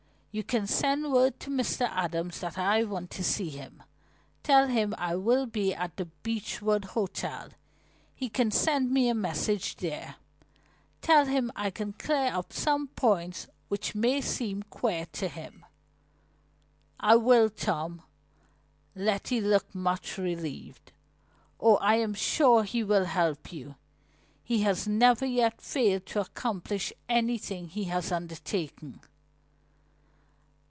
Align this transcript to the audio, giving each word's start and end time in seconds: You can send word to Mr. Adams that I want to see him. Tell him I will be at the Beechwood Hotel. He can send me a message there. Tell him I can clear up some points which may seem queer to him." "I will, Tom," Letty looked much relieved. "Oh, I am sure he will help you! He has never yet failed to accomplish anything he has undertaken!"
You 0.33 0.45
can 0.45 0.65
send 0.65 1.11
word 1.11 1.41
to 1.41 1.49
Mr. 1.49 1.89
Adams 1.89 2.39
that 2.39 2.57
I 2.57 2.85
want 2.85 3.11
to 3.11 3.21
see 3.21 3.49
him. 3.49 3.83
Tell 4.43 4.67
him 4.69 4.95
I 4.97 5.17
will 5.17 5.45
be 5.45 5.73
at 5.73 5.97
the 5.97 6.05
Beechwood 6.05 6.85
Hotel. 6.95 7.49
He 8.15 8.29
can 8.29 8.49
send 8.49 8.91
me 8.91 9.09
a 9.09 9.13
message 9.13 9.75
there. 9.75 10.15
Tell 11.01 11.25
him 11.25 11.51
I 11.53 11.69
can 11.69 11.91
clear 11.91 12.29
up 12.33 12.53
some 12.53 12.87
points 12.87 13.49
which 13.67 13.93
may 13.93 14.21
seem 14.21 14.63
queer 14.63 15.05
to 15.07 15.27
him." 15.27 15.65
"I 16.97 17.17
will, 17.17 17.49
Tom," 17.49 18.01
Letty 18.95 19.41
looked 19.41 19.75
much 19.75 20.17
relieved. 20.17 20.93
"Oh, 21.59 21.75
I 21.75 21.95
am 21.95 22.13
sure 22.13 22.63
he 22.63 22.85
will 22.85 23.03
help 23.03 23.51
you! 23.51 23.75
He 24.45 24.61
has 24.61 24.87
never 24.87 25.25
yet 25.25 25.59
failed 25.59 26.05
to 26.05 26.21
accomplish 26.21 26.93
anything 27.09 27.67
he 27.67 27.83
has 27.91 28.13
undertaken!" 28.13 29.01